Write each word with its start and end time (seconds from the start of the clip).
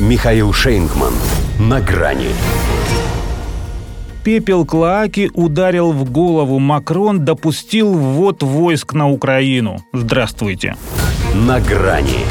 Михаил 0.00 0.52
Шейнгман. 0.52 1.12
На 1.60 1.80
грани. 1.80 2.30
Пепел 4.24 4.64
Клоаки 4.64 5.30
ударил 5.34 5.92
в 5.92 6.10
голову. 6.10 6.58
Макрон 6.58 7.24
допустил 7.24 7.92
ввод 7.92 8.42
войск 8.42 8.92
на 8.92 9.08
Украину. 9.08 9.78
Здравствуйте. 9.92 10.74
На 11.34 11.60
грани. 11.60 12.26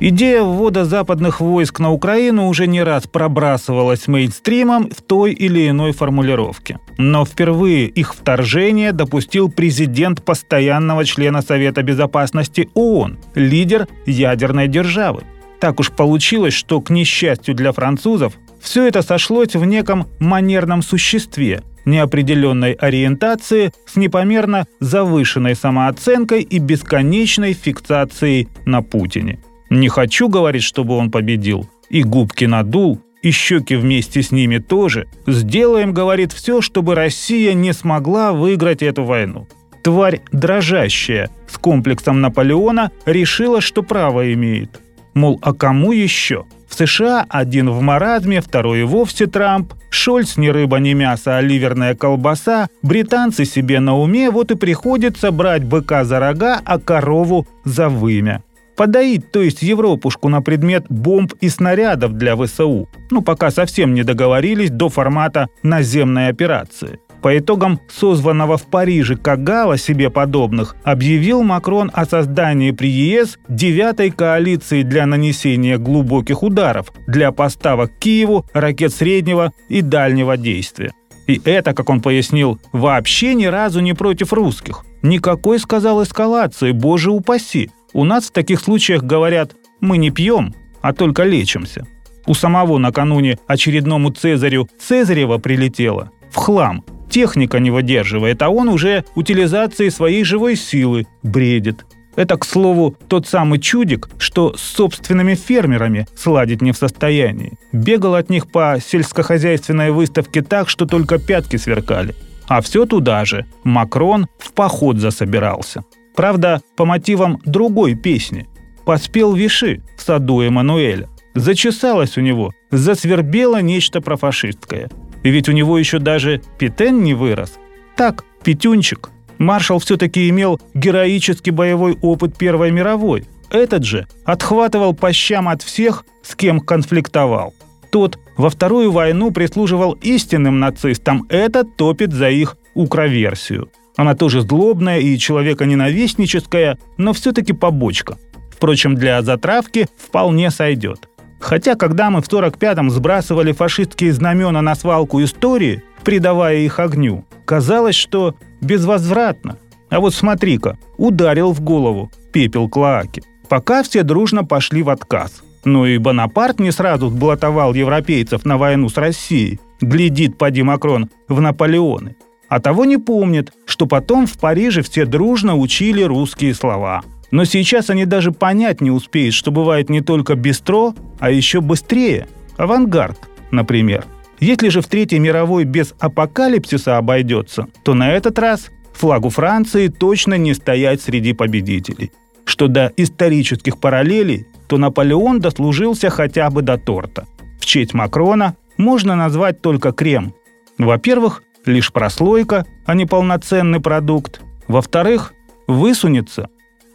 Идея 0.00 0.42
ввода 0.42 0.84
западных 0.84 1.40
войск 1.40 1.80
на 1.80 1.90
Украину 1.90 2.48
уже 2.48 2.66
не 2.66 2.82
раз 2.82 3.06
пробрасывалась 3.06 4.06
мейнстримом 4.06 4.90
в 4.90 5.00
той 5.00 5.32
или 5.32 5.66
иной 5.70 5.92
формулировке. 5.92 6.78
Но 6.98 7.24
впервые 7.24 7.86
их 7.86 8.14
вторжение 8.14 8.92
допустил 8.92 9.50
президент 9.50 10.22
постоянного 10.22 11.06
члена 11.06 11.40
Совета 11.40 11.82
Безопасности 11.82 12.68
ООН, 12.74 13.18
лидер 13.34 13.88
ядерной 14.04 14.68
державы. 14.68 15.22
Так 15.60 15.80
уж 15.80 15.90
получилось, 15.90 16.54
что, 16.54 16.80
к 16.80 16.90
несчастью 16.90 17.54
для 17.54 17.72
французов, 17.72 18.34
все 18.60 18.86
это 18.86 19.02
сошлось 19.02 19.54
в 19.54 19.64
неком 19.64 20.06
манерном 20.18 20.82
существе, 20.82 21.62
неопределенной 21.84 22.72
ориентации 22.72 23.72
с 23.86 23.96
непомерно 23.96 24.66
завышенной 24.80 25.54
самооценкой 25.54 26.42
и 26.42 26.58
бесконечной 26.58 27.52
фиксацией 27.52 28.48
на 28.64 28.82
Путине– 28.82 29.38
не 29.70 29.88
хочу 29.88 30.28
говорить, 30.28 30.64
чтобы 30.64 30.96
он 30.96 31.10
победил. 31.10 31.70
И 31.88 32.02
губки 32.02 32.44
надул, 32.44 33.00
и 33.22 33.30
щеки 33.30 33.76
вместе 33.76 34.20
с 34.20 34.32
ними 34.32 34.58
тоже. 34.58 35.06
Сделаем, 35.28 35.94
говорит, 35.94 36.32
все, 36.32 36.60
чтобы 36.60 36.96
Россия 36.96 37.54
не 37.54 37.72
смогла 37.72 38.32
выиграть 38.32 38.82
эту 38.82 39.04
войну. 39.04 39.46
Тварь 39.82 40.20
дрожащая, 40.32 41.30
с 41.48 41.56
комплексом 41.56 42.20
Наполеона, 42.20 42.90
решила, 43.06 43.60
что 43.60 43.82
право 43.82 44.32
имеет. 44.34 44.80
Мол, 45.14 45.38
а 45.42 45.52
кому 45.52 45.92
еще? 45.92 46.44
В 46.68 46.74
США 46.74 47.26
один 47.28 47.70
в 47.70 47.80
маразме, 47.80 48.40
второй 48.40 48.80
и 48.80 48.84
вовсе 48.84 49.26
Трамп. 49.26 49.74
Шольц 49.90 50.36
ни 50.36 50.48
рыба, 50.48 50.78
ни 50.78 50.92
мясо, 50.92 51.36
а 51.36 51.40
ливерная 51.40 51.94
колбаса. 51.94 52.68
Британцы 52.82 53.44
себе 53.44 53.80
на 53.80 53.96
уме, 53.96 54.30
вот 54.30 54.52
и 54.52 54.54
приходится 54.54 55.32
брать 55.32 55.64
быка 55.64 56.04
за 56.04 56.20
рога, 56.20 56.60
а 56.64 56.78
корову 56.78 57.46
за 57.64 57.88
вымя 57.88 58.42
подоить, 58.80 59.30
то 59.30 59.42
есть 59.42 59.60
Европушку 59.60 60.30
на 60.30 60.40
предмет 60.40 60.86
бомб 60.88 61.34
и 61.42 61.50
снарядов 61.50 62.14
для 62.14 62.34
ВСУ, 62.34 62.88
ну 63.10 63.20
пока 63.20 63.50
совсем 63.50 63.92
не 63.92 64.04
договорились 64.04 64.70
до 64.70 64.88
формата 64.88 65.48
наземной 65.62 66.28
операции. 66.28 66.98
По 67.22 67.36
итогам 67.36 67.80
созванного 67.88 68.56
в 68.56 68.66
Париже 68.66 69.16
Кагала 69.16 69.76
себе 69.76 70.08
подобных 70.08 70.74
объявил 70.84 71.42
Макрон 71.42 71.90
о 71.92 72.06
создании 72.06 72.70
при 72.70 72.88
ЕС 72.88 73.38
девятой 73.48 74.10
коалиции 74.10 74.82
для 74.82 75.04
нанесения 75.06 75.76
глубоких 75.76 76.42
ударов 76.42 76.92
для 77.06 77.30
поставок 77.30 77.92
Киеву 77.98 78.46
ракет 78.54 78.94
среднего 78.94 79.52
и 79.68 79.82
дальнего 79.82 80.36
действия. 80.36 80.92
И 81.26 81.40
это, 81.44 81.74
как 81.74 81.90
он 81.90 82.00
пояснил, 82.00 82.58
вообще 82.72 83.34
ни 83.34 83.44
разу 83.44 83.80
не 83.80 83.92
против 83.92 84.32
русских. 84.32 84.84
Никакой, 85.02 85.58
сказал, 85.58 86.02
эскалации, 86.02 86.72
боже 86.72 87.10
упаси. 87.10 87.70
У 87.92 88.04
нас 88.04 88.28
в 88.28 88.32
таких 88.32 88.60
случаях 88.60 89.02
говорят 89.02 89.52
«мы 89.80 89.98
не 89.98 90.10
пьем, 90.10 90.54
а 90.80 90.92
только 90.92 91.24
лечимся». 91.24 91.86
У 92.26 92.34
самого 92.34 92.78
накануне 92.78 93.38
очередному 93.46 94.10
Цезарю 94.10 94.68
Цезарева 94.78 95.38
прилетело 95.38 96.10
в 96.30 96.36
хлам. 96.36 96.84
Техника 97.10 97.58
не 97.58 97.70
выдерживает, 97.70 98.40
а 98.40 98.50
он 98.50 98.68
уже 98.68 99.04
утилизацией 99.16 99.90
своей 99.90 100.24
живой 100.24 100.56
силы 100.56 101.06
бредит. 101.22 101.84
Это, 102.16 102.36
к 102.36 102.44
слову, 102.44 102.96
тот 103.08 103.26
самый 103.26 103.58
чудик, 103.58 104.08
что 104.18 104.54
с 104.56 104.60
собственными 104.60 105.34
фермерами 105.34 106.06
сладить 106.16 106.62
не 106.62 106.72
в 106.72 106.76
состоянии. 106.76 107.54
Бегал 107.72 108.14
от 108.14 108.30
них 108.30 108.50
по 108.50 108.78
сельскохозяйственной 108.84 109.90
выставке 109.90 110.42
так, 110.42 110.68
что 110.68 110.86
только 110.86 111.18
пятки 111.18 111.56
сверкали. 111.56 112.14
А 112.48 112.60
все 112.60 112.84
туда 112.84 113.24
же. 113.24 113.46
Макрон 113.64 114.26
в 114.38 114.52
поход 114.52 114.98
засобирался. 114.98 115.84
Правда, 116.14 116.60
по 116.76 116.84
мотивам 116.84 117.38
другой 117.44 117.94
песни. 117.94 118.48
Поспел 118.84 119.34
Виши 119.34 119.82
в 119.96 120.02
саду 120.02 120.40
Эммануэля. 120.42 121.08
Зачесалось 121.34 122.18
у 122.18 122.20
него, 122.20 122.52
засвербело 122.72 123.62
нечто 123.62 124.00
профашистское. 124.00 124.90
И 125.22 125.30
ведь 125.30 125.48
у 125.48 125.52
него 125.52 125.78
еще 125.78 125.98
даже 125.98 126.40
петен 126.58 127.02
не 127.02 127.14
вырос. 127.14 127.58
Так, 127.96 128.24
пятюнчик. 128.42 129.10
Маршал 129.38 129.78
все-таки 129.78 130.28
имел 130.28 130.60
героический 130.74 131.50
боевой 131.50 131.96
опыт 132.02 132.36
Первой 132.36 132.70
мировой. 132.70 133.26
Этот 133.50 133.84
же 133.84 134.06
отхватывал 134.24 134.94
по 134.94 135.12
щам 135.12 135.48
от 135.48 135.62
всех, 135.62 136.04
с 136.22 136.34
кем 136.34 136.60
конфликтовал. 136.60 137.54
Тот 137.90 138.18
во 138.36 138.50
Вторую 138.50 138.92
войну 138.92 139.32
прислуживал 139.32 139.92
истинным 140.02 140.60
нацистам, 140.60 141.26
этот 141.28 141.76
топит 141.76 142.12
за 142.12 142.30
их 142.30 142.56
укроверсию. 142.74 143.70
Она 143.96 144.14
тоже 144.14 144.42
злобная 144.42 145.00
и 145.00 145.18
человеконенавистническая, 145.18 146.78
но 146.96 147.12
все-таки 147.12 147.52
побочка. 147.52 148.16
Впрочем, 148.50 148.94
для 148.94 149.20
затравки 149.22 149.88
вполне 149.98 150.50
сойдет. 150.50 151.08
Хотя, 151.40 151.74
когда 151.74 152.10
мы 152.10 152.22
в 152.22 152.28
45-м 152.28 152.90
сбрасывали 152.90 153.52
фашистские 153.52 154.12
знамена 154.12 154.62
на 154.62 154.74
свалку 154.74 155.22
истории, 155.22 155.82
придавая 156.04 156.58
их 156.58 156.78
огню, 156.78 157.24
казалось, 157.44 157.96
что 157.96 158.36
безвозвратно. 158.60 159.56
А 159.88 160.00
вот 160.00 160.14
смотри-ка, 160.14 160.78
ударил 160.98 161.52
в 161.52 161.60
голову 161.60 162.10
пепел 162.32 162.68
Клоаки. 162.68 163.22
Пока 163.48 163.82
все 163.82 164.04
дружно 164.04 164.44
пошли 164.44 164.82
в 164.82 164.90
отказ. 164.90 165.42
Ну 165.64 165.86
и 165.86 165.98
Бонапарт 165.98 166.60
не 166.60 166.70
сразу 166.70 167.08
сблатовал 167.08 167.74
европейцев 167.74 168.44
на 168.44 168.56
войну 168.56 168.88
с 168.88 168.96
Россией. 168.96 169.58
Глядит, 169.80 170.38
поди 170.38 170.62
Макрон, 170.62 171.10
в 171.28 171.40
Наполеоны 171.40 172.16
а 172.50 172.60
того 172.60 172.84
не 172.84 172.98
помнит, 172.98 173.52
что 173.64 173.86
потом 173.86 174.26
в 174.26 174.36
Париже 174.36 174.82
все 174.82 175.06
дружно 175.06 175.56
учили 175.56 176.02
русские 176.02 176.52
слова. 176.52 177.02
Но 177.30 177.44
сейчас 177.44 177.90
они 177.90 178.04
даже 178.04 178.32
понять 178.32 178.80
не 178.80 178.90
успеют, 178.90 179.34
что 179.34 179.50
бывает 179.50 179.88
не 179.88 180.00
только 180.00 180.34
бистро, 180.34 180.94
а 181.18 181.30
еще 181.30 181.60
быстрее. 181.60 182.26
Авангард, 182.56 183.18
например. 183.50 184.04
Если 184.40 184.68
же 184.68 184.80
в 184.80 184.86
Третьей 184.86 185.18
мировой 185.18 185.64
без 185.64 185.94
апокалипсиса 186.00 186.96
обойдется, 186.96 187.68
то 187.84 187.94
на 187.94 188.12
этот 188.12 188.38
раз 188.38 188.70
флагу 188.94 189.28
Франции 189.28 189.88
точно 189.88 190.34
не 190.34 190.54
стоять 190.54 191.02
среди 191.02 191.32
победителей. 191.34 192.10
Что 192.44 192.68
до 192.68 192.92
исторических 192.96 193.78
параллелей, 193.78 194.46
то 194.66 194.78
Наполеон 194.78 195.40
дослужился 195.40 196.10
хотя 196.10 196.50
бы 196.50 196.62
до 196.62 196.78
торта. 196.78 197.26
В 197.60 197.66
честь 197.66 197.94
Макрона 197.94 198.56
можно 198.76 199.14
назвать 199.14 199.60
только 199.60 199.92
крем. 199.92 200.34
Во-первых, 200.78 201.42
лишь 201.66 201.92
прослойка, 201.92 202.66
а 202.86 202.94
не 202.94 203.04
полноценный 203.04 203.80
продукт. 203.80 204.40
Во-вторых, 204.68 205.34
высунется, 205.66 206.48